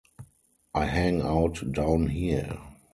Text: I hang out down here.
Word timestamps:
I 0.73 0.85
hang 0.85 1.21
out 1.21 1.61
down 1.73 2.07
here. 2.07 2.57